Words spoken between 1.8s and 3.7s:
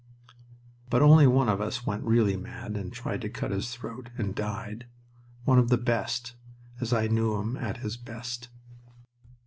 went really mad and tried to cut